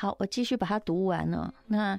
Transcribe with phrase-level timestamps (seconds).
[0.00, 1.52] 好，我继续把它读完了。
[1.66, 1.98] 那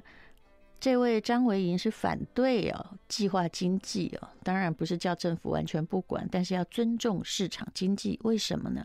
[0.80, 8.18] 这位张维迎是反对哦，计划经济哦，当然不是叫政府完全不管，但是要尊重市场经济。
[8.22, 8.82] 为什么呢？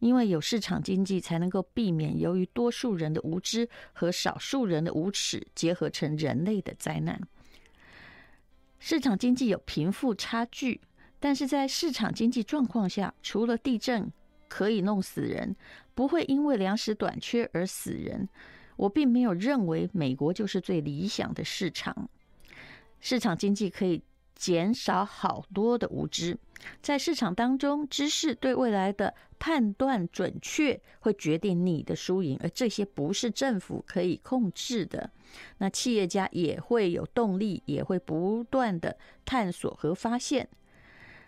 [0.00, 7.20] 因为有市场经济，才能够避免由于多数人的无知和少数人的无耻结合成人类的灾难。
[8.78, 10.80] 市场经济有贫富差距，
[11.20, 14.10] 但是在市场经济状况下，除了地震
[14.48, 15.54] 可以弄死人，
[15.94, 18.26] 不会因为粮食短缺而死人。
[18.76, 22.08] 我并没有认为美国就是最理想的市场，
[23.00, 24.02] 市场经济可以
[24.34, 26.36] 减少好多的无知，
[26.82, 35.10] 在市场当中，知识对未来的判断准确会决定你的输赢，而这些不是政府可以控制的。
[35.58, 40.48] 那企业家也会有动力，也会不断的探索和发现。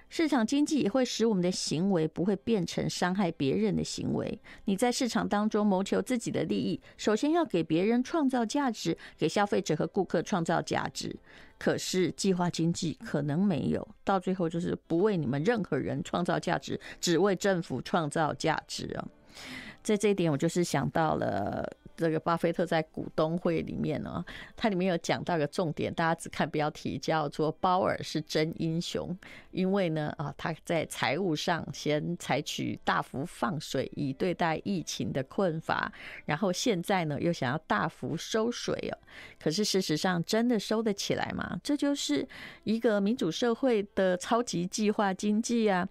[0.09, 4.41] 市场经济也会使我们的行为不会变成伤害别人的行为。
[4.66, 11.15] 你在市场当中谋求自己的利益，首先要给别人创造价值，给消费者和顾客创造价值。
[11.59, 19.09] 可是计划经济可能没有，到最后就是不为你们任何人创造价值，只为政府创造价值啊！
[19.82, 21.68] 在这一点，我就是想到了。
[21.97, 29.16] 这个巴菲特在股东会里面呢，它里面有讲到一个重点，大家只看标题叫做“鲍尔是真英雄”，
[29.51, 35.91] 因为呢啊，他在财务上先采取大幅放水以对待疫情的困乏，
[36.27, 38.99] 然后现在呢又想要大幅收水哦。
[39.39, 41.59] 可是事实上真的收得起来吗？
[41.63, 42.27] 这就是
[42.65, 45.89] 一个民主社会的超级计划经济啊！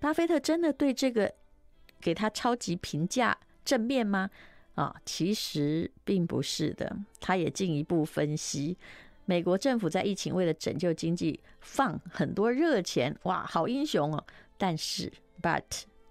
[0.00, 1.32] 巴菲特真的对这个
[2.00, 4.28] 给他超级评价正面吗？
[4.74, 6.96] 啊，其实并不是的。
[7.20, 8.76] 他也进一步分析，
[9.24, 14.24] 美国政府在疫情为了拯救经济放很多热钱，哇，好英雄哦！
[14.58, 15.62] 但是，but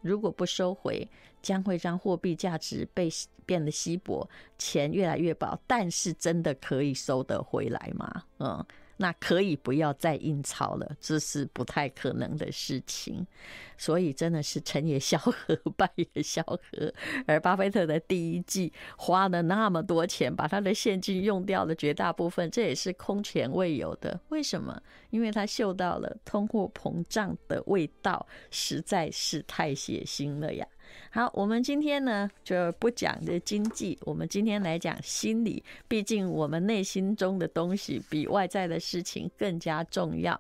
[0.02, 1.08] 如果不收回，
[1.41, 3.09] 将会让货币价值被
[3.45, 5.59] 变得稀薄，钱越来越薄。
[5.67, 8.23] 但是，真的可以收得回来吗？
[8.39, 8.66] 嗯。
[9.04, 13.28] 那可以不要再印钞了，这是不太可能的事情。
[13.78, 16.94] 所以真的是成也萧何， 败也萧何。
[17.28, 24.18] 而巴菲特的第一季花了那么多钱，把他的现金用掉了绝大部分，这也是空前未有的。
[24.30, 24.81] 为什么？
[25.09, 30.66] 因为他嗅到了通货膨胀的味道，实在是太血腥了呀。
[31.09, 35.64] 好，我们今天呢就不讲的经济，我们今天来讲心理。
[35.88, 40.40] 毕竟我们内心中的东西比外在的事情更加重要。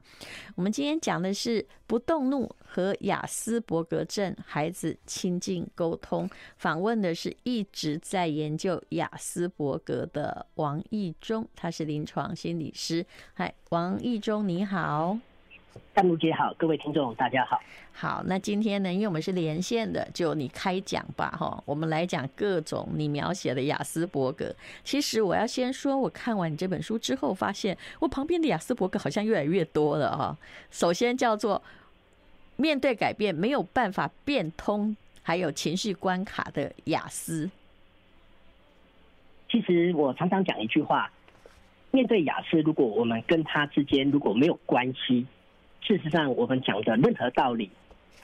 [0.55, 6.29] 我们今天讲的是不动怒和亚斯伯格症孩子亲近沟通。
[6.57, 13.05] 访问的是一直在研究亚斯伯格的王义忠，他是临床心理师。
[13.33, 15.19] 嗨，王义忠，你好。
[15.93, 17.61] 淡如姐好，各位听众大家好。
[17.91, 21.61] 好，那今天呢，因为我们是连线的，就你开讲吧，哈。
[21.65, 24.53] 我们来讲各种你描写的雅斯伯格。
[24.83, 30.35] 其实我要先说，我看完你这本书之后，发现我旁边的雅斯伯格好像越来越多了哈。
[30.71, 31.61] 首先叫做
[32.55, 37.49] 面对改变没有办法变通，还有情绪关卡的雅思。
[39.49, 41.11] 其实我常常讲一句话，
[41.91, 45.27] 面对雅思，如果我们跟他之间如果没有关系。
[45.85, 47.69] 事实上，我们讲的任何道理、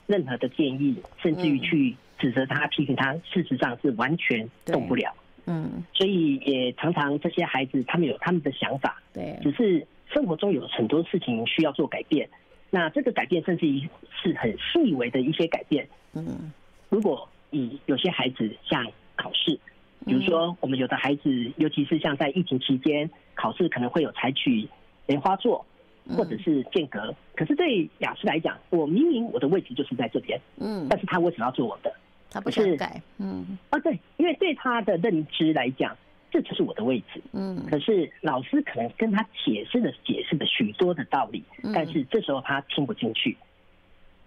[0.06, 5.12] 任何的建议，甚至于去指责他、批评他，事实上是完全动不了。
[5.46, 12.28] 嗯，所以也常常这些孩子他们有他们的想法，对，只是生活中有很多事情需要做改变。
[12.70, 13.88] 那这个改变甚至于
[14.22, 15.86] 是很细微的一些改变。
[16.14, 16.52] 嗯，
[16.88, 19.58] 如果以有些孩子像考试，
[20.06, 24.66] 比如说我们有的孩子，尤其是像在疫情期间考试，可能会有采取
[25.06, 25.66] 莲花座。
[26.08, 31.92] 或者是间隔，可是对雅思来讲，我明明我的位置就是在这边，嗯，但是他为什么要做我的？
[32.30, 35.96] 他不是改，嗯，啊，对，因为对他的认知来讲，
[36.30, 41.42] 这就是我的位置，嗯，可是老师可能跟他解释了解释了许多的道理，
[41.74, 43.36] 但是这时候他听不进去，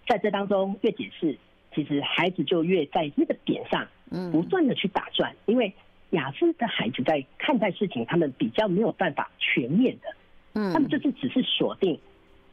[0.07, 1.37] 在这当中越解释，
[1.73, 5.73] 其实孩子就越在那个点上，嗯，不断的去打转，因为
[6.09, 10.13] 雅思的孩子在看待事情，他们比较没有办法全面的。
[10.53, 11.99] 嗯，他们就是只是锁定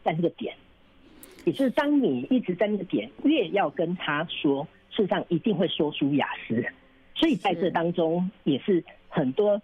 [0.02, 0.54] 在那个点，
[1.44, 6.64] 也就是当你一直在那个点，越要跟他说，事实上一定会说出雅思。
[7.14, 9.60] 所以在这当中，也是很多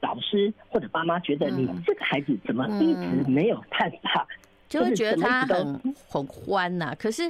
[0.00, 4.26] 老师或者爸妈觉得，你这个孩子怎么一直没有办法。
[4.68, 7.22] 就会觉得他很很欢呐、啊，可是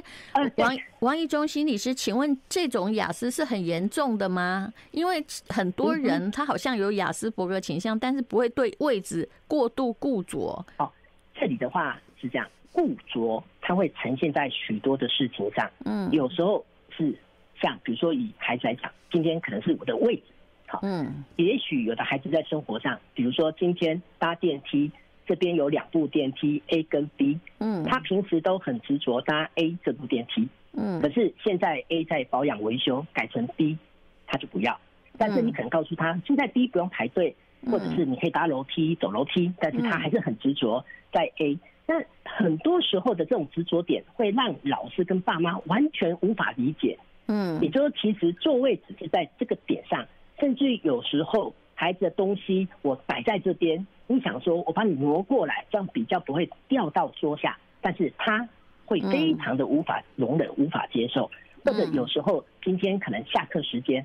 [0.57, 4.71] 王王一中心理师，请问这种雅思是很严重的吗？
[4.91, 10.65] 因为很多人他好像有雅思伯格倾向，但是不会对位置过度固着。
[10.77, 10.91] 哦，
[11.33, 15.69] 这里的话是这样，固着它会呈现在许多的事情上。
[15.85, 17.17] 嗯，有时候是
[17.61, 20.23] 像比如说以孩子来讲，今天可能是我的位置
[20.67, 24.91] 好，嗯，也许有的孩子在生活上，比如说今天搭电梯，
[25.29, 33.77] 这边有两部电梯 A 跟 B，嗯，他平时都很执着搭 A 这部电梯，嗯，可是现在 A 在保养维修，改成 B，
[34.25, 34.75] 他就不要。
[35.19, 37.35] 但是你可能告诉他，现在 B 不用排队，
[37.67, 40.83] 或者是你可以搭楼梯走楼梯，但是他还是很执着
[41.13, 41.59] 在 A。
[41.85, 41.93] 那
[42.23, 46.97] 很多时候的这种执着点，会让老师跟爸妈完全无法理解。
[47.27, 50.07] 嗯，也就是说，其实座位只是在这个点上，
[50.39, 58.49] 甚至有时候孩子的东西我摆在这边，你想说我把你挪过来，这样比较不会掉到桌下，但是他
[58.83, 61.29] 会非常的无法容忍、无法接受。
[61.63, 64.03] 或者有时候今天可能下课时间，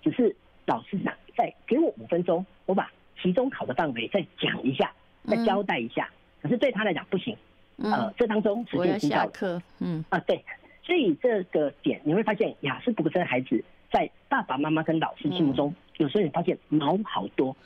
[0.00, 2.88] 只是老师想再给我五分钟，我把
[3.20, 4.92] 期中考的范围再讲一下，
[5.26, 6.08] 再交代一下。
[6.40, 7.36] 可是对他来讲不行，
[7.78, 10.44] 呃，这当中时间已经到了，嗯啊，对，
[10.84, 17.56] 所以这个点你会发现，雅思伯格症孩子在爸爸妈妈跟老师心目中，有时候你发现毛好多。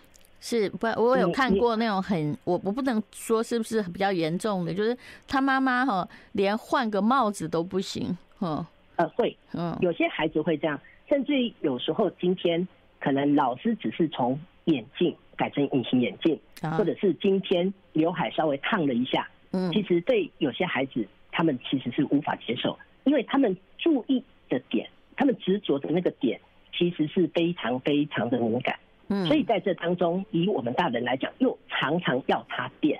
[0.46, 0.86] 是不？
[0.86, 4.96] 我有看过那种很，我我不能说是不是比较严重的，就是
[5.26, 8.64] 他妈妈哈连换个帽子都不行，嗯
[8.94, 12.66] 呃会，嗯，有些孩子会这样，甚至于有时候今天
[13.00, 16.38] 可能老师只是从眼镜改成隐形眼镜，
[16.78, 26.40] 或者是今天刘海稍微烫了一下，嗯，其实对有些孩子，他们其实是无法接受，因为他们注意的点，他们执着的那个点，
[26.72, 32.98] 其实是非常非常的敏感，嗯，所以在这当中，以我们大人来讲，又常常要他变，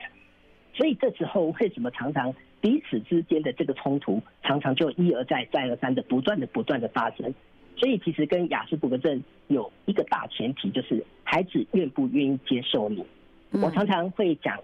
[0.74, 7.34] 所以这时候为什么常常彼此之间的这个冲突，常常就一而再再而三的不断的不断的发生。
[7.76, 13.04] 所以其实跟雅斯伯格症有一个大前提，就是孩子愿不愿意接受你。
[13.50, 14.58] 我常常会讲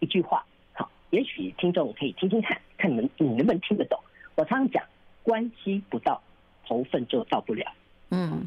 [0.00, 3.98] 一句话，好，也许听众可以听听看，看你们你能不能听得懂。
[4.34, 4.82] 我常常讲，
[5.22, 6.20] 关系不到，
[6.66, 7.64] 头份就到不了。
[8.10, 8.46] 嗯，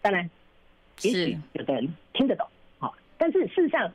[0.00, 0.30] 当然，
[1.02, 2.46] 也许有的人听得懂，
[2.78, 3.92] 好，但是事实上，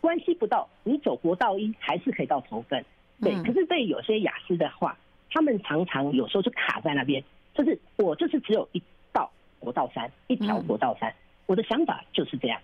[0.00, 2.84] 关系不到，你走国道一还是可以到头份。
[3.20, 4.96] 对，可是对有些雅思的话，
[5.30, 7.22] 他们常常有时候就卡在那边，
[7.54, 8.82] 就是我就是只有一
[9.12, 9.30] 道。
[9.58, 11.14] 国道三，一条国道三，
[11.44, 12.58] 我的想法就是这样。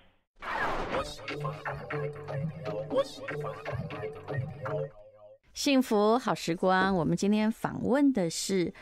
[5.52, 8.72] 幸福好时光，我们今天访问的是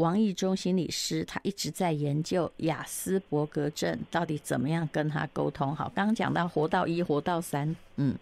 [0.00, 5.76] 王意中心理师，他一直在研究雅斯伯格症到底怎么样跟他沟通。
[5.76, 8.14] 好，刚刚讲到活到一，活到三，嗯，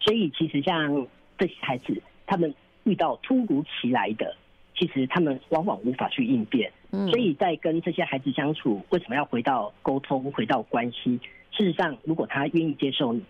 [0.00, 1.06] 所以其实像
[1.36, 2.54] 这些孩子，他们
[2.84, 4.36] 遇到突如其来的。
[4.74, 11.20] 其实他们往往无法去应变，所以在跟这些孩子相处，为什么要回到沟通、回到关系？
[11.52, 13.22] 事实上，如果他愿意接受你，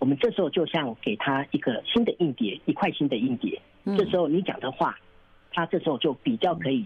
[0.00, 3.58] 我们这时候就像给他一个新的硬碟，一块新的硬碟。
[3.96, 4.98] 这时候你讲的话，
[5.52, 6.84] 他这时候就比较可以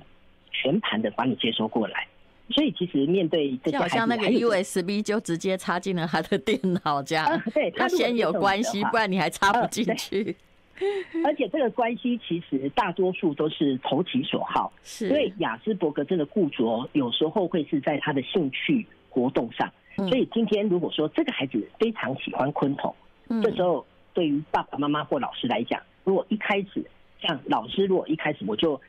[0.50, 2.06] 全盘的把你接收过来。
[2.50, 10.36] 所以其实面对好像那个 USB 就直接插进了他的电脑这样，对，他先有关系，不然你还插不进去。
[11.24, 15.08] 而且这个关系其实大多数都是投其所好，是。
[15.08, 19.70] 所以雅斯伯格症的固着有时候会是在他的兴趣活动上。
[19.96, 22.94] 所以今天如果说这个孩子非常喜欢昆虫，
[23.42, 26.84] 这时候对于爸爸妈妈或老师来讲，如果一开始
[27.22, 28.80] 像老师，如果一开始我就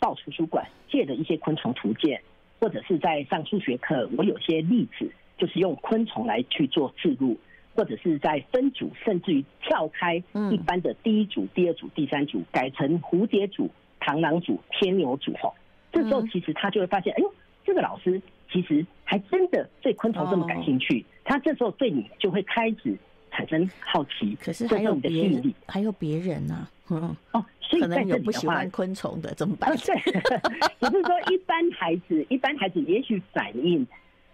[0.00, 2.20] 到图书馆借的一些昆虫图鉴，
[2.58, 7.38] 或者是在上数学课，我有些例子就是用昆虫来去做记录。
[7.74, 10.16] 或者是在分组，甚至于跳开
[10.50, 15.54] 一般的第一组、第二组、第三组，改成蝴蝶组、螳螂组、天牛组吼。
[15.92, 17.32] 这时候其实他就会发现，哎呦，
[17.64, 21.06] 这个老师其实还真的对昆虫这么感兴趣。
[21.22, 22.98] 他这时候对你就会开始
[23.30, 24.34] 产生好奇。
[24.40, 26.66] 可是还有别人，还有别人呢？
[26.94, 29.76] 嗯哦，所以在这里的话，可能有不喜欢昆虫的怎么办？
[29.76, 29.96] 对，
[30.80, 33.86] 只是说一般孩子，一般孩子也许反应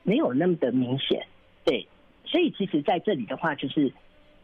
[0.03, 1.27] 没有那么的明显，
[1.65, 1.87] 对。
[2.27, 3.93] 所以，其实在这里的话，就是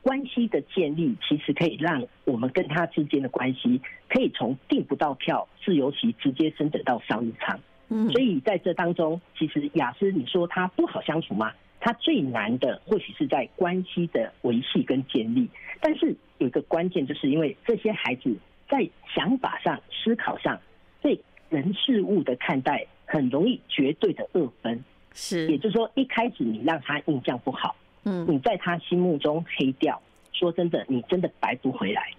[0.02, 7.58] 关系的建立，其实可以让我们跟他之间的关系，可以从订不到票、自由席直接升等到商务舱。
[7.88, 11.52] 嗯，所以在这当中，其实雅思，你说他不好相处吗？
[11.80, 15.48] 他最难的或许是在关系的维系跟建立。
[15.80, 18.34] 但是有一个关键，就是因为这些孩子
[18.68, 20.58] 在想法上、思考上，
[21.02, 21.20] 对
[21.50, 24.82] 人事物的看待，很容易绝对的二分。
[25.12, 30.00] 是，也就是说，一开始你让他印象不好，嗯，你在他心目中黑掉，
[30.32, 32.10] 说真的，你真的白不回来，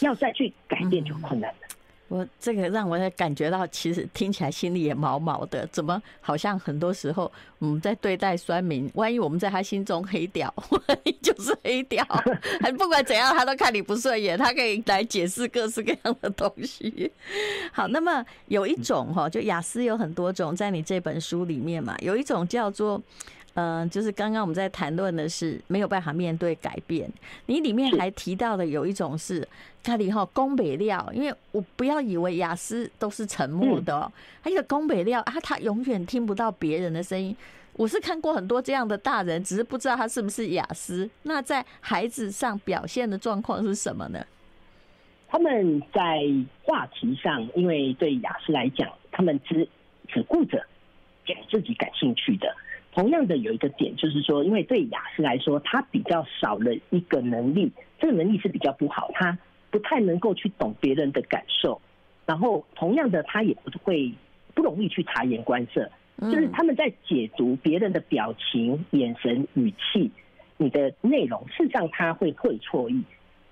[0.00, 1.75] 要再去改变就困难了。
[2.08, 5.66] 我这个让我感觉到，其实听起来心里也毛毛的。
[5.72, 12.04] 怎么好像很多时候我们在对待酸民，万一我们在他心中黑掉， 万一就是黑掉，
[12.62, 17.10] 还不管怎样，他都看你不顺眼，他可以来解释各式各样的东西。
[17.72, 23.02] 好，那么有一种哈，就雅思有很多种，在你这本书里面嘛，有一种叫做嗯、
[23.56, 27.10] 呃，就是刚刚我们在谈论的是没有办法面对改变。
[27.46, 29.48] 你里面还提到的有一种是，
[29.82, 37.34] 卡里哈宫北料，因为我不要以为雅思都是沉默的、哦，还有宫北料啊，他永远听不到别人的声音。
[37.72, 41.08] 我是看过很多这样的大人，只是不知道他是不是雅思。
[41.22, 44.22] 那在孩子上表现的状况是什么呢？
[45.28, 46.22] 他们在
[46.62, 49.66] 话题上，因为对雅思来讲，他们只
[50.08, 50.62] 只顾着
[51.26, 52.54] 讲自己感兴趣的。
[52.96, 59.38] 同样的，有一个点就是说，因为对雅思来说，他比较少了一个能力，这个能力是比较不好，他
[59.70, 61.78] 不太能够去懂别人的感受。
[62.24, 64.10] 然后，同样的，他也不会
[64.54, 65.90] 不容易去察言观色。
[66.22, 70.10] 就是他们在解读别人的表情、眼神、语气，
[70.56, 73.02] 你的内容，事实上他会会错意。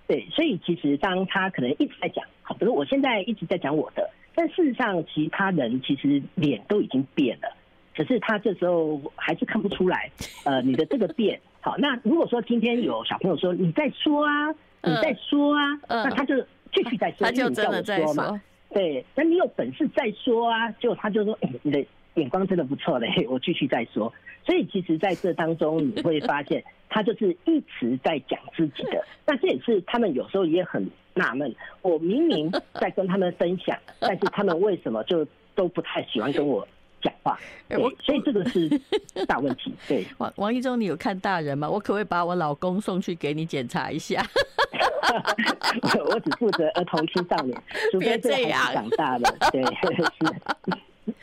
[0.06, 7.54] 对，所以其实当他可能一直在讲，好，比如我现在一直在讲我的，但事实上其他人其实脸都已经变了，
[7.96, 10.10] 可是他这时候还是看不出来。
[10.44, 14.48] 呃，你的这个变，好，那如果说今天有小朋友说你在说啊，
[14.82, 16.36] 你在说啊，那他就
[16.72, 18.40] 继续在说，他就真的在说。
[18.70, 21.84] 对，那你有本事再说啊，就他就说，哎，你的。
[22.14, 24.14] 眼光真的不错嘞， 我继续再说。
[24.46, 29.04] 所以其实在这当中，你会发现他就是一直在讲自己的。
[29.26, 36.64] 那这也是他们有时候也很纳闷，我明明在跟他们分享， 但是他们为什么就都不太喜欢跟我
[37.04, 37.38] 讲话？
[37.68, 38.68] 对，所以这个是
[39.28, 39.72] 大问题。
[39.86, 41.70] 对，王王一中，你有看大人吗？
[41.70, 44.24] 我可不可以把我老公送去给你检查一下？
[46.08, 51.14] 我只负责儿童青少年，除非这样长大了，对，是。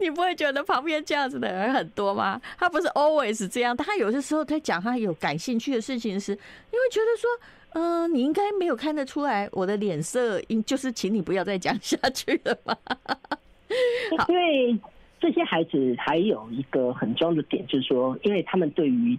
[0.00, 2.40] 你不会觉得旁边这样子的人很多吗？
[2.58, 6.38] 他不是 always 这样，他有些时候在讲他有感兴趣的事情时，你
[6.72, 7.30] 会觉得说，
[7.74, 12.76] 嗯、呃，你应该没有看得出来我的脸色，应就是请你不要再讲下去了吧。
[14.28, 14.78] 因为
[15.22, 19.16] 这些孩子还有一个很重要的点，就是说，因为他们对于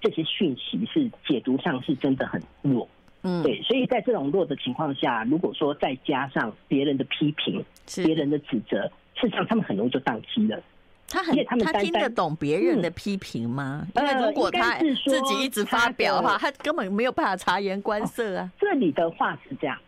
[0.00, 2.88] 这些讯息是解读上是真的很弱，
[3.22, 7.64] 嗯，对，所以在这种弱的情况下，如果说再加上别人的批评、
[8.04, 8.90] 别人的指责。
[9.18, 10.62] 事实上，他们很容易就宕机了。
[11.08, 13.86] 他很，他，他听得懂别人的批评吗？
[13.94, 14.04] 嗯？
[14.04, 18.52] 因为如果他自己一直发表的话，他根本没有办法察言观色啊。
[18.60, 19.78] 这里的话是这样，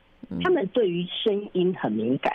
[0.41, 2.33] 他们对于声音很敏感，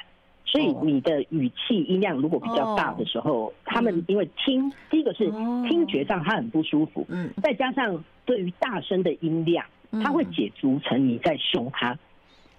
[0.54, 5.32] 所以你的语气音量如果比较大的时候，他们因为听，第一个是
[5.68, 9.66] 听觉上他很不舒服，嗯，再加上对于大声的音量，
[10.04, 11.98] 他会解读成你在凶他，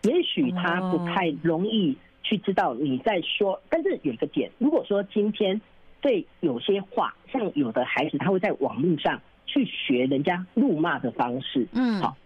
[0.03, 1.97] 也许他不太容易。
[2.27, 5.61] 去知道你在说，但是有一个点，如果说今天
[6.01, 12.17] 对有些话，像有的孩子他会在网络上去学人家怒骂的方式，嗯，好，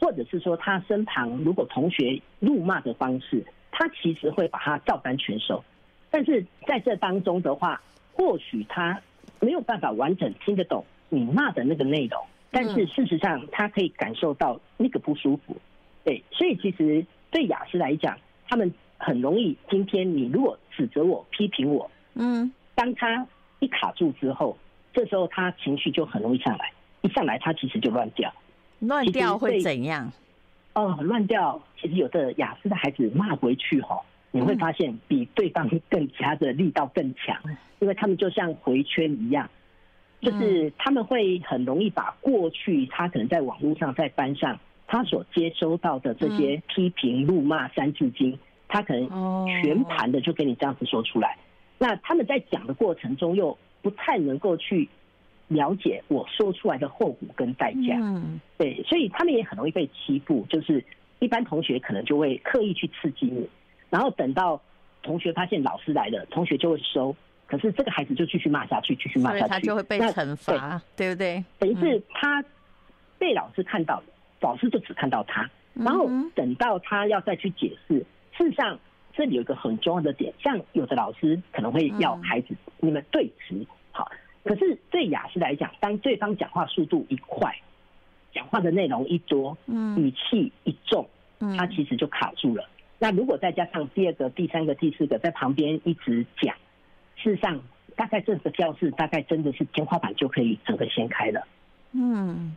[0.00, 5.64] 或者是说他身旁如果同学怒骂的方式，他其实会把它照单全收，
[6.10, 9.00] 但是在这当中的话，或许他
[9.40, 15.56] 没有办法完整听得懂你骂的那个内容，但是事实上他可以感受到那个不舒服，
[16.04, 18.72] 对，所以其实对雅思来讲，他们。
[19.04, 23.26] 很容易，今天你如果指责我、批评我，嗯，当他
[23.58, 24.56] 一卡住之后，
[24.94, 28.32] 这时候他情绪就很容易上来，一上来他其实就乱掉，
[28.78, 30.12] 乱掉会怎样？
[30.74, 34.00] 哦，乱掉，其实有的雅思的孩子骂回去哈，
[34.30, 37.36] 你会发现比对方更加的力道更强，
[37.80, 39.48] 因为他们就像回圈一样，
[40.20, 48.38] 就是他们会很容易把过去他可能在网络上、在班上他所接收到的这些批评、怒骂、三字经。
[48.68, 51.36] 他可能全盘的就跟你这样子说出来，
[51.76, 54.88] 那他们在讲的过程中又不太能够去
[55.54, 60.46] 了解我说出来的后果跟代价，嗯，对，所以他们也很容易被欺负。
[60.48, 60.84] 就是
[61.18, 63.48] 一般同学可能就会刻意去刺激你，
[63.90, 64.60] 然后等到
[65.02, 67.14] 同学发现老师来了，同学就会收，
[67.46, 71.44] 可是这个孩子就继续骂下去，继续骂下去，他就会被惩罚，对不对？
[71.58, 72.44] 等于是他
[73.18, 74.04] 被老师看到了，
[74.40, 78.04] 老师就只看到他，然后等到他要再去解释。
[78.36, 78.78] 事实上，
[79.14, 84.10] 这里有一个很重要的点，像有的老师可能会要孩子你们对峙，好，
[84.44, 87.54] 可是对雅思来讲，当对方讲话速度一快，
[88.32, 91.08] 讲话的内容一多，嗯，语气一重，
[91.56, 92.68] 他其实就卡住了。
[92.98, 96.54] 那如果再加上第二个、第三个、第四个在旁边一直讲，
[97.16, 97.60] 事实上，
[97.96, 101.46] 大概这个教室大概真的是天花板就可以整个掀开了。
[101.92, 102.56] 嗯。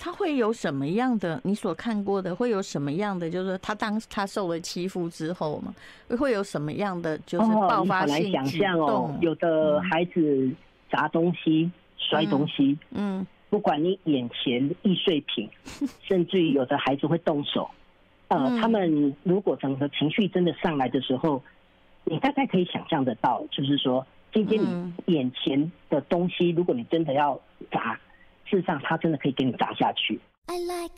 [0.00, 1.40] 他会有什么样的？
[1.42, 3.28] 你所看过的会有什么样的？
[3.28, 5.74] 就是他当他受了欺负之后嘛，
[6.16, 7.18] 会有什么样的？
[7.26, 8.30] 就是爆发性举动。
[8.30, 10.48] 哦，你好难想象哦，有的孩子
[10.90, 15.48] 砸东西、摔东西，嗯，不管你眼前易碎品，
[16.06, 17.70] 甚至于有的孩子会动手。
[18.28, 21.42] 呃，他们如果整个情绪真的上来的时候，
[22.04, 27.40] 你大概可以想象得到，就是说今天你眼前的东西，如果你真的要
[27.70, 27.94] 砸，
[28.44, 30.20] 事实上他真的可以给你砸下去。
[30.46, 30.94] I like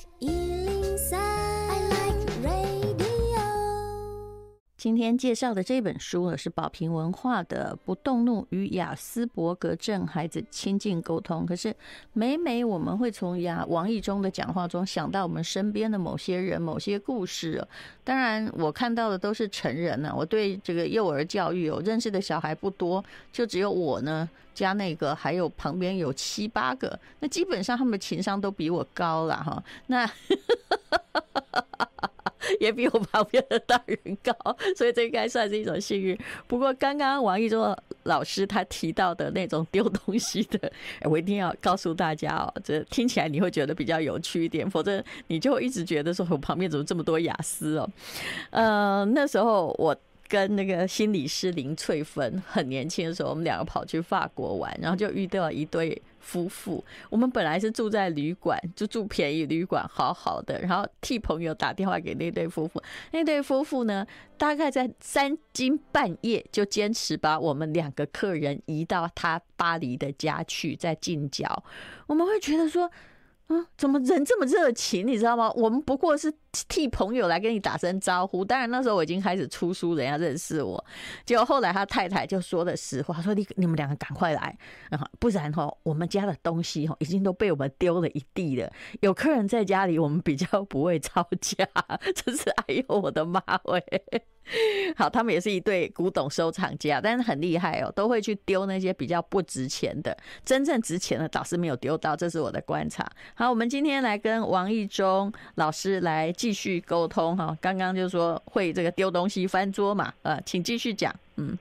[4.81, 11.43] 今天介绍的这本书呢，是宝瓶文化的《不动怒与雅斯伯格症孩子亲近沟通》。
[11.47, 11.77] 可是
[12.15, 17.63] 每每我们会从雅王毅忠的讲话中想到我们身边的某些人、某些故事。
[18.03, 20.15] 当然，我看到的都是成人呢。
[20.17, 26.99] 我对这个幼儿教育，我认识的小孩不多，就只有我呢加那个，还有旁边有七八个。
[27.19, 29.63] 那基本上他们情商都比我高了哈。
[29.89, 30.11] 那。
[32.59, 34.32] 也比我旁边的大人高，
[34.76, 36.18] 所以这应该算是一种幸运。
[36.47, 47.88] 不过刚刚王义忠老师他提到的那种丢东西的，我一定要告诉大家哦，这听起来你会觉得比较有趣一点，否则你就一直觉得说我旁边怎么这么多雅思哦。
[48.50, 49.97] 呃，那时候我。
[50.30, 56.85] 跟那个心理师林翠芬很年轻的时候，我们两个跑去法国玩，然后就遇到一对夫妇。
[57.09, 60.61] 我们本来是住在旅馆，就住便宜旅馆，好好的。
[60.61, 64.07] 然后替朋友打电话给那对夫妇，那对夫妇呢，
[64.39, 71.65] 大概在三更半夜就坚持把我们两个客人移到他巴黎的家去，在近郊。
[72.07, 72.91] 我们会觉得说。
[73.53, 75.05] 嗯，怎么人这么热情？
[75.05, 75.50] 你知道吗？
[75.57, 76.33] 我们不过是
[76.69, 78.45] 替朋友来跟你打声招呼。
[78.45, 80.83] 当然那时候我已经开始出书，人家认识我。
[81.25, 84.57] 结果后来他太太就说了实话，说你你们两个赶快来，
[85.19, 88.71] 不然哈，我们家的东西哈已经都被我们丢了一地了。
[89.00, 91.66] 有客人在家里，我们比较不会吵架。
[92.14, 93.83] 真是哎呦我的妈喂！
[94.97, 103.09] 好，他们也是一对古董收藏家，但是很厉害哦，都会去丢那些比较不值钱的，真正值钱的倒是没有丢到，这是我的观察。
[103.35, 107.54] 好，我们今天来跟王义忠老师来继续沟通哈。
[107.61, 111.14] 刚刚就是说会这个丢东西、翻桌嘛，呃，请继续讲。
[111.37, 111.54] 嗯，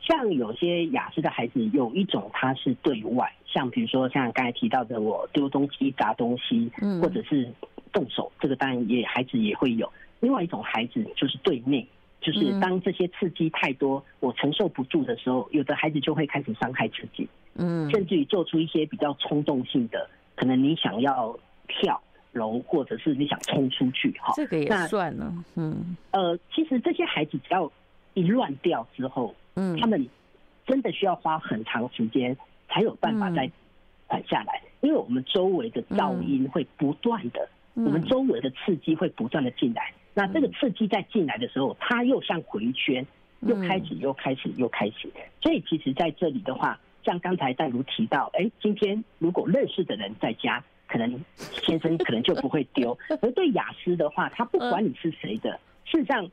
[0.00, 7.48] 像有些雅思的孩子，有一种他是对外，像比如说像刚才提到的，我丢东西、砸东西，嗯，或者是
[7.92, 9.88] 动手，这个当然也孩子也会有。
[10.18, 11.86] 另外一种孩子就是对内。
[12.20, 21.34] 就是当这些刺激太多，我承受不住的时候，有的孩子就会开始伤害自己，嗯，甚至于做出一些比较冲动性的，可能你想要
[21.66, 21.98] 跳
[22.32, 27.70] 楼，或者是你想冲出去，哈，这个也算了，嗯，呃，其实这些孩子只要
[28.14, 30.06] 一乱掉之后，嗯，他们
[30.66, 32.36] 真的需要花很长时间
[32.68, 33.50] 才有办法再
[34.06, 39.92] 缓下来，因为我们周围的噪音会不断的，我们周围的刺激会不断的进来。
[40.14, 43.06] 那这个刺激在进来的时候，它又像回圈，
[43.40, 45.08] 又开始又开始又开始。
[45.40, 51.24] 所以其实在这里的话，像刚才戴如提到，哎，今天如果认识的人在家，可能
[51.62, 52.96] 先生可能就不会丢。
[53.22, 55.50] 而对雅思的话，他不管你是谁的，
[55.84, 56.28] 事实上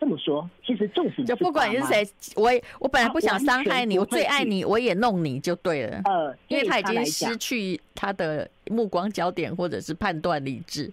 [0.00, 6.00] 这么说，其实纵使就不管你是谁，我我本来不想伤害你，我最爱你，我也弄你就对了。
[6.04, 10.90] 呃，因为他已经失去他的目光焦点或者是判断理智。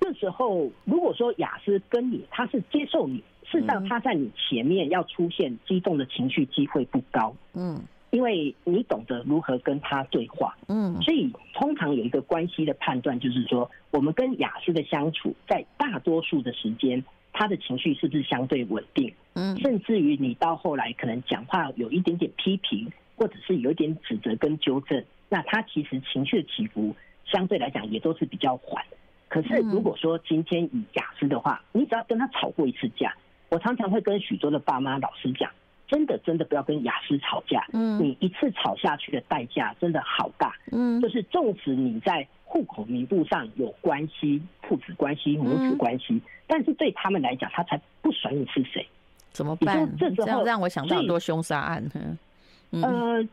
[0.00, 7.78] 这时候，如果说雅思跟你，他是接受你，事实上他在你前面要出现激动的情绪机会不高，嗯，
[8.10, 26.94] 因为你懂得如何跟他对话，嗯，所以通常有一个关系的判断，就是说我们跟雅思的相处，在大多数的时间，他的情绪是不是相对稳定，嗯，甚至于你到后来可能讲话有一点点批评，或者是有一点指责跟纠正，那他其实情绪的起伏
[27.24, 28.84] 相对来讲也都是比较缓。
[29.28, 33.14] 可是，如果说今天以雅思的话，你只要跟他吵过一次架，
[33.48, 35.48] 我常常会跟许多的爸妈老师讲，
[35.90, 37.66] 真的真的不要跟雅思吵架。
[37.72, 40.54] 嗯，你一次吵下去的代价真的好大。
[40.70, 48.86] 嗯，就是纵使你在户口名簿上有关系、父子关系、母子关系，但是对他们来讲，他才不甩你是谁，
[49.32, 49.86] 怎么办？
[49.98, 51.84] 这时候让我想到很多凶杀案。
[52.70, 53.28] 呃，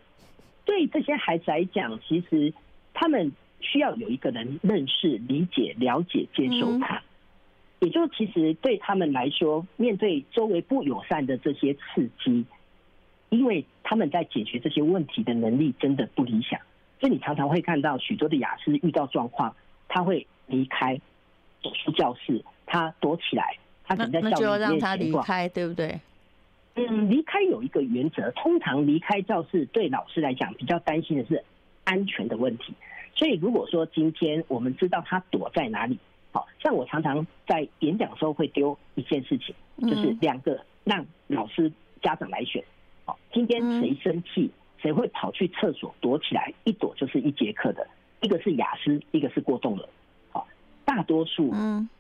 [0.66, 2.52] 对这些孩子来讲，其实
[2.94, 3.32] 他们。
[3.60, 7.02] 需要有一个人认识、理解、了解、接受他，
[7.80, 12.46] 也就其实对他们来说，面对周围不友善的这些刺激，
[13.30, 16.60] 因为他们在解决这些问题的能力真的不理想，
[17.00, 19.56] 所以你常常会看到许多的雅思遇到状况，
[19.88, 21.00] 他会离开，
[21.62, 24.32] 走出教室，他躲起来，他可能在教室里面。
[24.32, 26.00] 那就要让他离开，对不对？
[26.76, 31.44] 嗯，离开有一个原则，通常离开教室对老师来讲比较担心的是
[31.84, 32.74] 安全的问题。
[33.16, 35.98] 所以，如果说今天我们知道他躲在哪里，
[36.32, 42.64] 好像我常常在演讲的时候会丢一件事情，就是两个让老师家长来选，
[43.06, 47.88] 好，今天谁生气，谁会跑去厕所躲起来，一躲就是一节课的，
[48.22, 49.90] 一个是雅思，一个是过动了，
[50.32, 50.48] 好，
[50.86, 51.54] 大多数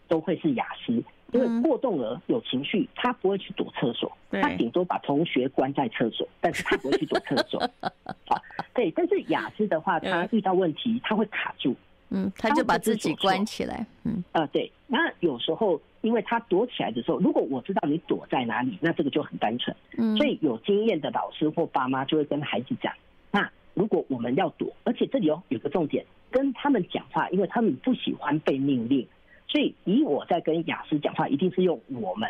[0.08, 0.92] 都会是雅思，
[1.32, 7.60] 因为过动儿有情绪，他不会去躲厕所，他顶多把同学关在厕所，但是他不会去躲厕所。
[8.28, 8.42] 好，
[8.74, 11.76] 对，但是雅思的话，他遇到问题他会卡住，
[12.10, 22.94] 嗯，他就把自己关起来，嗯，呃，对，那有时候因为他躲起来的时候，如果我知道你躲在哪里，那这个就很单纯，嗯，所以有经验的老师或爸妈就会跟孩子讲，
[23.32, 29.08] 那如果我们要躲，而且这里哦有个重点，跟他们讲话，因为他们不喜欢被命令。
[29.50, 32.30] 所以，以我在跟雅思讲话，一定是用我们。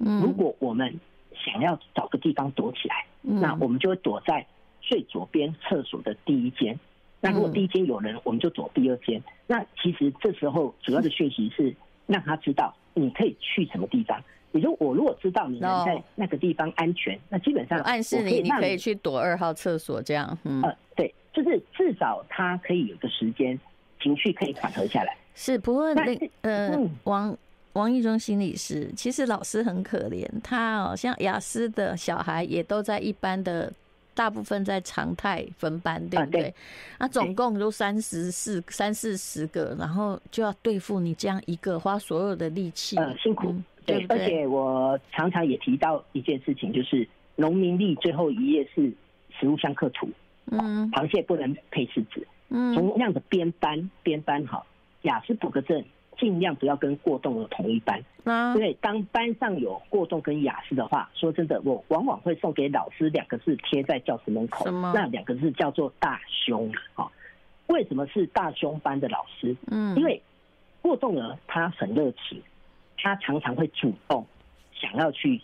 [0.00, 1.00] 嗯如果我们
[1.34, 4.46] 想要找个地方躲起来，那我们就会躲在
[4.80, 6.78] 最左边厕所的第一间。
[7.20, 9.22] 那如果第一间有人，我们就躲第二间。
[9.46, 11.74] 那其实这时候主要的讯息是
[12.06, 14.22] 让他知道你可以去什么地方。
[14.52, 20.38] 也就我如果知道你能在那个地方安全，那基本上暗示你你可以去躲二号厕所这样。
[20.44, 23.58] 嗯，呃，对，就是至少他可以有个时间，
[24.00, 25.14] 情绪可以缓和下来。
[25.34, 27.36] 是，不过那呃，王
[27.74, 33.70] 王义忠心理师，其实老师很可怜，他哦，像雅思的小孩也都在一般的，
[34.18, 36.52] 大部分在常态分班，对不对？
[36.98, 43.54] 那总共都三十四、三四十个，然后就要对付你这样一个，花所有的力气，呃，辛苦，
[43.86, 44.04] 对。
[44.08, 48.92] 而且我常常也提到一件事情，就是农民历最后一页是
[49.38, 50.08] 食物相克图，
[50.50, 54.66] 嗯，螃蟹不能配柿子，嗯，同样的编班编班好。
[55.02, 55.84] 亚斯伯格症
[56.18, 58.02] 尽量不要跟过动的同一班，
[58.54, 67.10] 因为当班上有过动跟雅思的话，说真的，我往往会送给老师两个字贴在教室门口，那两个字叫做大胸啊。
[67.66, 69.56] 为什么是大胸班的老师？
[69.70, 70.20] 嗯，因为
[70.80, 72.42] 过动儿他很热情，
[72.96, 74.26] 他常常会主动
[74.72, 75.40] 想要去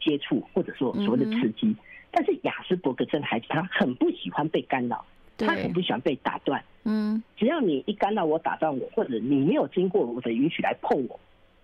[0.00, 1.74] 接触或者说所谓的刺激，
[2.10, 5.04] 但是雅斯伯格症孩子他很不喜欢被干扰。
[5.42, 11.18] 他很不喜欢被打断，嗯，只要你一干扰我、打断我，或者你没有经过我的允许来碰我，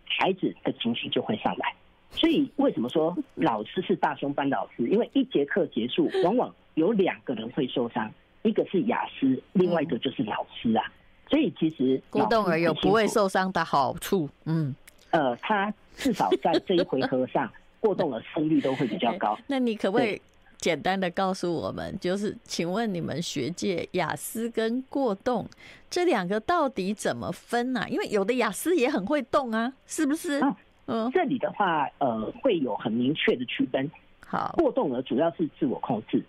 [0.07, 1.75] 孩子的情绪就会上来。
[2.11, 4.87] 所以为什么说老师是大胸班老师？
[4.89, 8.11] 因为一节课结束，往往有两个人会受伤，
[8.43, 10.85] 一个是雅思，另外一个就是老师啊。
[11.29, 14.75] 所以其实过动儿有不会受伤的好处，嗯，
[15.11, 19.37] 呃，他至少在这一回合上， 过动儿胜率都会比较高。
[19.49, 20.21] 那你可不可以？
[20.59, 25.47] 简单的告诉我们，就是请问你们学界雅思跟过动
[25.89, 27.89] 这两个到底怎么分呢、啊？
[27.89, 30.41] 因为有的雅思也很会动啊，是不是？
[30.87, 33.91] 嗯，这里的话，呃，会有很明确的区分。
[34.25, 36.25] 好，过动呢主要是自我控制。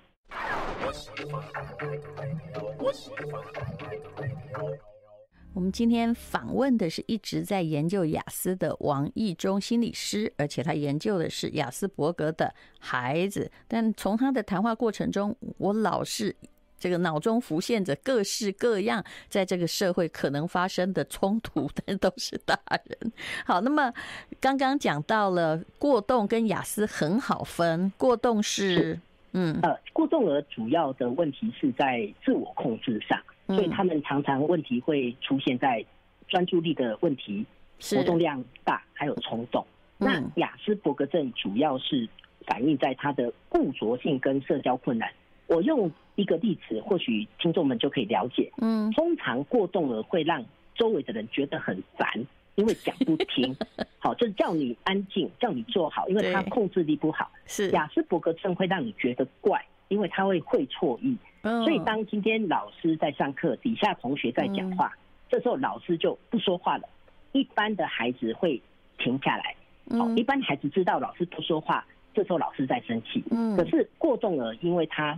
[5.57, 13.51] 我们今天访问的是一直在研究雅思的王义忠心理师，而且他研究的是雅斯伯格的孩子。
[13.67, 16.35] 但从他的谈话过程中，我老是
[16.77, 23.11] 这个脑中浮现着各式各样在这个社会可能发生的冲突，但都是大人。
[23.43, 23.91] 好，那么
[24.39, 28.99] 刚刚讲到了过动跟雅思很好分，过动是
[29.31, 33.19] 嗯呃，过动儿主要的问题是在自我控制上。
[33.47, 35.83] 所以他们常常问题会出现在
[36.27, 37.45] 专注力的问题、
[37.79, 39.65] 活动量大，还有冲动。
[39.97, 42.07] 那雅斯伯格症主要是
[42.45, 45.09] 反映在他的固着性跟社交困难。
[45.47, 48.51] 我用一个例子，或许听众们就可以了解。
[48.57, 50.43] 嗯，通常过动了会让
[50.75, 52.07] 周围的人觉得很烦，
[52.55, 53.55] 因为讲不听。
[53.97, 57.31] 好，就是叫你安静，叫你做好，因为他控制力不好。
[57.45, 61.15] 是雅斯伯格症会让你觉得怪，因为他会会错意。
[61.63, 64.91] 所以，当今天老师在上课，底下同学在讲话，
[65.29, 66.87] 这时候老师就不说话了。
[67.31, 68.61] 一般的孩子会
[68.97, 69.55] 停下来，
[69.97, 73.23] 好，一般孩子知道老师不说话，这时候老师在生气。
[73.55, 75.17] 可是过动儿，因为他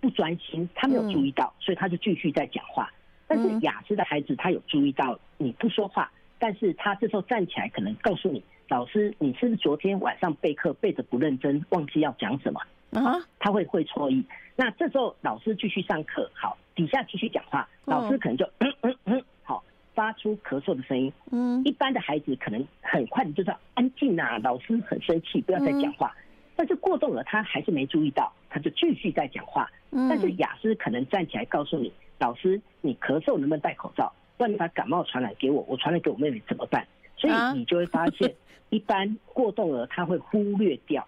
[0.00, 2.90] 不专心，他没有注意到，所以他就继续在讲话。
[3.26, 12.60] 但是雅思的孩子，他有注意到你不说话，但是他这时候站起来，可能告诉你，老师，你是不是昨天晚上备课备的不认真，忘记要讲什么？
[12.92, 14.24] 啊，他会会错意。
[14.54, 21.12] 那这时候老师继续上课，好，底下继续讲话，老师可能就嗯嗯嗯，好，发出咳嗽的声音。
[21.30, 26.14] 嗯，一般的孩子可能很快的就说安静啊，老师很生气，不要再讲话。
[26.54, 29.70] 但是过动了他还是没注意到，他就继续在讲话。
[29.90, 34.12] 但是雅思可能站起来告诉你，老师，你咳嗽能不能戴口罩？
[34.36, 36.86] 不然你把感冒传染给我，我传染给我妹妹怎么办？
[37.16, 38.34] 所以你就会发现，
[38.68, 41.06] 一般过动儿他会忽略掉，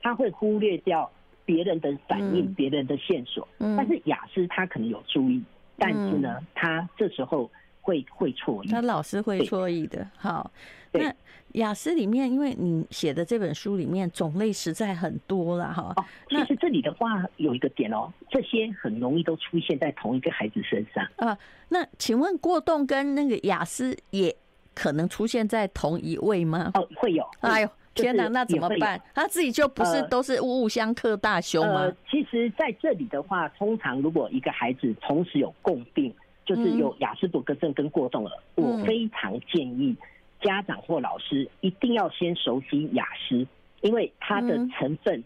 [0.00, 1.10] 他会忽略掉。
[1.48, 5.46] 别人的反应，别人的线索，嗯，但是雅思他可能有注意，嗯，
[5.78, 10.06] 但是呢，他这时候会会错意，他老是会错意的。
[10.18, 10.50] 好，
[10.92, 11.10] 那
[11.52, 15.94] 雅思里面，因为你写的这本书里面种类实在很多了哈。
[15.96, 21.38] 哦，其实这里的话有一个点哦，这些很容易都出现在同一个孩子身上啊。
[21.70, 24.36] 那请问过动跟那个雅思也
[24.74, 26.72] 可能出现在同一位吗？
[26.74, 27.24] 哦，会有。
[27.40, 27.70] 哎呦，
[28.02, 29.00] 天哪，那怎么办？
[29.14, 31.80] 他自己就不是都是物物相克大凶吗？
[31.82, 39.96] 呃，其实在这里的话，通常如果一个孩子同时有共病，就是有雅斯伯格症跟过动儿，我非常建议
[40.40, 43.46] 家长或老师一定要先熟悉雅思，
[43.80, 45.22] 因为它的成分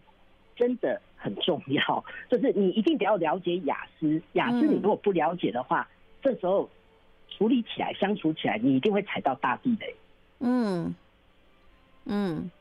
[0.55, 2.03] 真的很重要。
[2.29, 5.87] 就是你一定得要了解雅思，雅思你如果不了解的话，
[6.21, 6.69] 这时候。
[7.35, 9.95] 处理起来，相处起来，你一定会踩到大地雷。
[10.41, 10.93] 嗯
[12.05, 12.51] 嗯，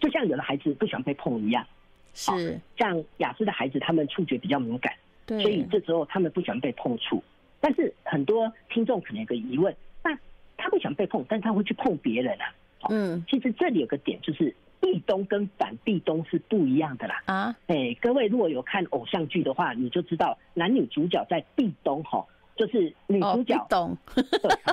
[0.00, 1.66] 就像有的孩子不喜欢被碰一样，
[2.14, 4.92] 是像雅思的孩子，他们触觉比较敏感，
[5.26, 7.22] 对，所以这时候他们不喜欢被碰触。
[7.60, 10.16] 但是很多听众可能有个疑问，那
[10.56, 12.54] 他不喜欢被碰，但他会去碰别人啊？
[12.88, 17.22] 嗯，其实这里有个点，就是壁咚跟反壁咚是不一样的啦。
[17.26, 22.24] 啊，哎，各位如果有看偶像剧的话，你就知道男女主角在壁咚哈。
[22.58, 23.96] 就是女主角，懂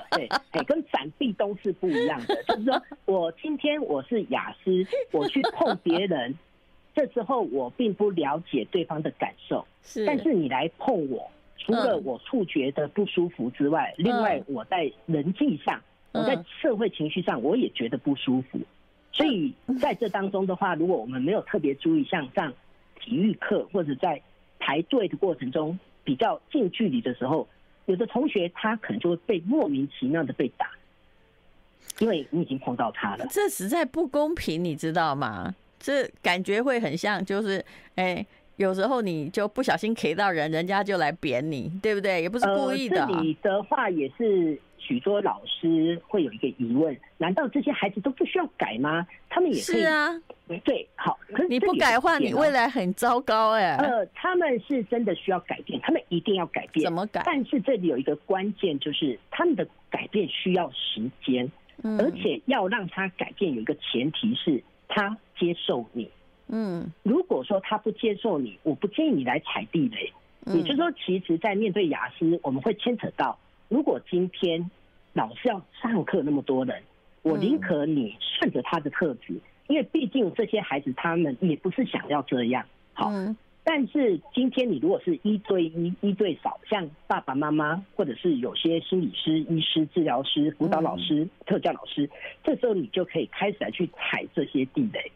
[0.10, 2.44] 对，哎，跟反壁咚是不一样的。
[2.46, 4.72] 就是说我今天我是雅思，
[5.12, 6.34] 我去碰别人，
[6.96, 10.04] 这时候我并不了解对方的感受，是。
[10.04, 15.80] 但是你来碰我，除了我触觉的不舒服之外，另外我在人际上，
[16.12, 18.58] 我在社会情绪上，我也觉得不舒服。
[19.12, 22.52] 所以在这当中的话，如果我们没有特别注意，像上
[23.00, 24.20] 体育课或者在
[24.58, 27.48] 排队的过程中比较近距离的时候。
[27.86, 30.70] 有的同学他可能就会被莫名其妙的被打，
[32.00, 33.26] 因为你已经碰到他了。
[33.30, 35.54] 这实在不公平，你知道吗？
[35.80, 37.64] 这感觉会很像，就是
[37.96, 42.22] 哎、欸，有时候你就不小心 K 到人，人家就来扁你，对不对？
[42.22, 43.06] 也不是故意的。
[43.08, 44.60] 你、呃、的话也是。
[44.88, 49.06] 许多老师会有一个疑问：难道这些孩子都不需要改吗？
[49.30, 49.82] 他们也可以。
[49.82, 50.22] 是啊，
[50.64, 51.18] 对，好。
[51.34, 53.76] 可是你不改的话，你未来很糟糕哎。
[53.78, 56.84] 呃，他们是真的需要改变，他们一定要改变。
[56.84, 57.24] 怎么改？
[57.26, 61.52] 但是这里有一个关键，就是他们的改变需要时间，
[62.00, 66.08] 而且要让他改变，有一个前提是他接受你。
[66.48, 70.14] 嗯，如果说他不接受你，我不建议你来踩地雷。
[70.54, 73.36] 也就是说，其实，在面对雅思，我们会牵扯到。
[73.76, 74.72] 如果今天
[75.12, 76.82] 老师要上课那么多人，
[77.24, 79.34] 我宁可你顺着他的特质，
[79.68, 82.66] 因为毕竟这些孩子他们也不是想要这样。
[82.94, 83.12] 好，
[83.66, 92.10] 但是今天你如果是一对一、一对少，像爸爸妈妈或者是有些心理师、医师、治疗师、辅导老师、特教老师，
[92.46, 95.12] 这时候你就可以开始来去踩这些地雷。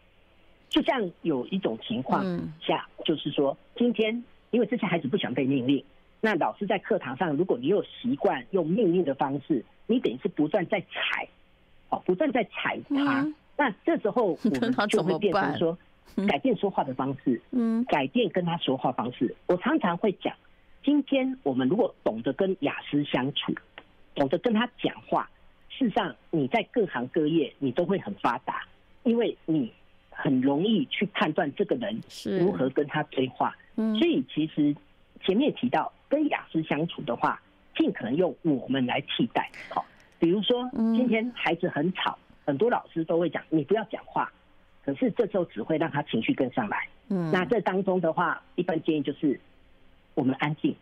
[0.68, 2.26] 就像有一种情况
[2.60, 5.82] 下，就是说今天因为这些孩子不想被命令。
[6.22, 11.28] 那老师在课堂上，如果你有习惯用命令的方式，你等于是不断在踩，
[11.90, 13.26] 哦，不断在踩他。
[13.56, 15.78] 那这时候 我们就会变成说，
[16.28, 19.34] 改变说话的方式，嗯，改变跟他说话方式。
[19.48, 20.36] 我常常会讲，
[20.84, 23.54] 今天我们如果懂得跟雅思相处，
[24.14, 25.30] 懂得跟他讲话，
[25.70, 28.64] 事实上你在各行各业你都会很发达，
[29.04, 29.72] 因为你
[30.10, 32.02] 很容易去判断这个人
[32.42, 33.56] 如何跟他对话。
[33.76, 34.76] 所以其实
[35.22, 35.90] 前面提到。
[36.10, 37.40] 跟雅思相处的话，
[37.78, 39.50] 尽可能用我们来替代。
[39.70, 39.86] 好，
[40.18, 44.30] 比如说今天孩子很吵，很多老师都会讲你不要讲话，
[44.84, 46.88] 可是这时候只会让他情绪跟上来。
[47.10, 49.40] 嗯，那这当中的话，一般建议就是
[50.16, 50.76] 我们安静。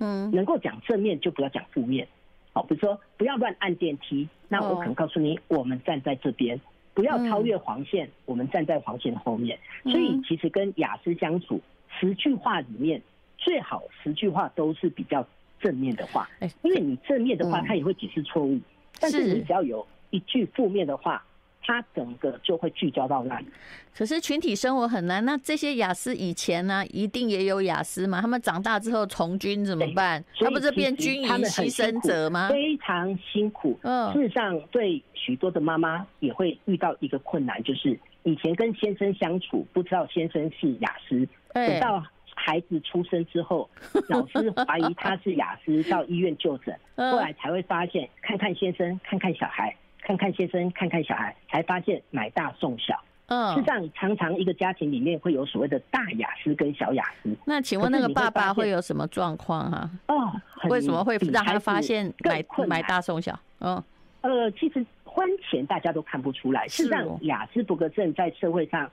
[0.00, 2.06] 嗯，能够讲正面就不要讲负面。
[2.52, 6.60] 好，比如说不要乱按电梯，那我可能告诉你，我们站在这边，
[6.94, 9.58] 不要超越黄线，我们站在黄线后面。
[9.84, 11.60] 所以其实跟雅思相处，
[12.00, 13.00] 十句话里面。
[13.44, 15.24] 最好十句话都是比较
[15.60, 16.26] 正面的话，
[16.62, 18.58] 因为你正面的话，他也会解释错误。
[18.98, 21.22] 但是你只要有一句负面的话，
[21.62, 23.46] 他整个就会聚焦到那里。
[23.94, 28.22] 可是群体生活很难，那这些雅思以前呢，一定也有雅思嘛？
[28.22, 30.24] 他们长大之后从军怎么办？
[30.40, 32.48] 他不是变军营牺牲者吗？
[32.48, 33.78] 非常辛苦。
[33.82, 42.02] 嗯，事实上，对许多的妈妈也会遇到一个困难，就是以前跟先生相处，不知道先生是雅思，等到。
[42.34, 43.68] 孩子出生之后，
[44.08, 52.98] 老师怀疑他是雅思，到医院就诊， 后来才会发现，看看先生，看看小孩，看看先生，看看小孩，才发现买大送小。
[53.26, 57.34] 嗯，事实上，常常一个家庭里面会有所谓的大雅思跟小雅思。
[57.46, 59.90] 那请问那个爸爸会有什么状况哈？
[60.08, 60.30] 哦，
[60.68, 63.38] 为什么会让他发现买买大送小？
[63.60, 63.82] 嗯，
[64.20, 66.68] 呃，其实婚前大家都看不出来。
[66.68, 68.90] 事实上，亚斯伯格症在社会上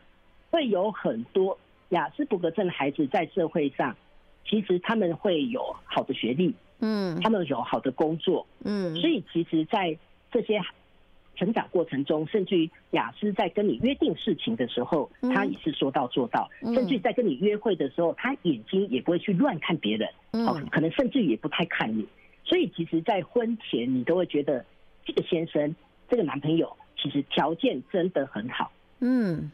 [0.49, 1.57] 会有很多。
[1.91, 3.95] 亚斯伯格症的孩子在社会上，
[4.45, 9.97] 其实他们会有好的学历，嗯，他们有好的工作，嗯，所以其实，在
[10.31, 10.59] 这些
[11.35, 22.05] 成长过程中，甚至于雅思在跟你约定事情的时候，他也是说到做到，甚至在跟你约会的时候，他眼睛也不会去乱看别人，哦，可能甚至于也不太看你，
[22.43, 24.65] 所以其实，在婚前你都会觉得
[25.05, 25.75] 这个先生
[26.09, 28.71] 这个男朋友其实条件真的很好。
[28.99, 29.51] 嗯，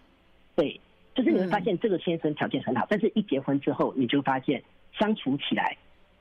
[0.56, 0.80] 对，
[1.18, 4.64] 就是你会发现这个先生条件很好，但是一结婚之后，你就发现
[5.00, 5.76] 相处起来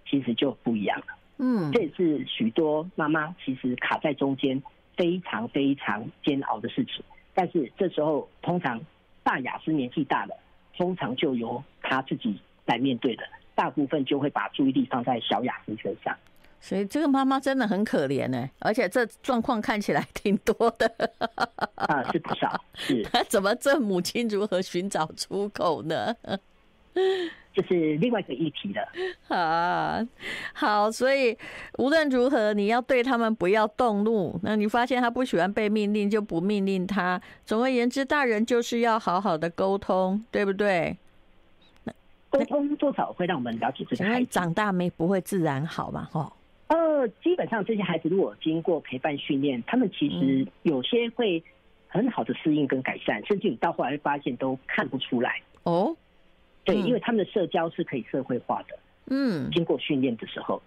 [0.08, 1.06] 其实就不一样了。
[1.36, 4.62] 嗯，这也是许多妈妈其实卡在中间
[4.96, 7.04] 非常非常煎熬的事情。
[7.34, 8.80] 但是这时候，通常
[9.22, 10.34] 大雅思年纪大了，
[10.78, 16.16] 通常就由他自己来面对的，大部分就会把注意力放在小雅思身上。
[16.66, 20.92] 所以这个妈妈真的很可怜呢，而且这状况看起来 挺多的
[21.76, 22.60] 啊，是不少。
[22.74, 26.12] 是， 怎么这母亲如何寻找出口呢？
[27.54, 29.36] 这是另外一个议题了。
[29.36, 30.04] 啊，
[30.54, 31.38] 好，所以
[31.78, 34.36] 无论如何，你要对他们不要动怒。
[34.42, 37.22] 那你发现他不喜欢被命令，就不命令他。
[37.44, 40.96] 总而言之，大人就是要好好的沟通，对不对？
[42.28, 46.08] 沟通多少会让我们了解这个孩子长大没不会自然好嘛？
[46.10, 46.32] 哈。
[46.68, 51.42] 呃，基本上这些孩子如果经过陪伴训练，他们其实有些会
[51.86, 55.96] 很好的适应跟改善，甚至你到后来会发现都看不出来哦。
[56.64, 58.78] 对，因为他们的社交是可以社会化的。
[59.06, 60.60] 嗯，经过训练的时候，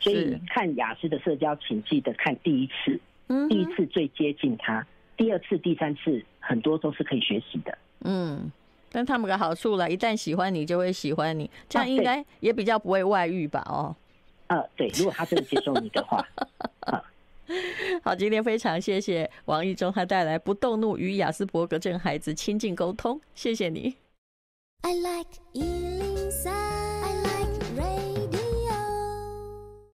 [0.00, 4.84] 所以看雅思的社交，请记得看第一次，嗯第一次最接近他，
[5.16, 7.78] 第二次、第三次很多都是可以学习的。
[8.00, 8.50] 嗯，
[8.90, 13.62] 但他们个好处了，一旦喜欢你，就会喜欢你，这样应该也比较不会外遇吧？
[13.66, 13.94] 哦，
[14.48, 16.26] 呃，对，如果他真的接受你的话，
[18.02, 23.96] 好，今天非常谢谢王一中，他带来不动怒与雅斯伯格症孩子亲近沟通，谢谢你。
[24.82, 26.83] I like 103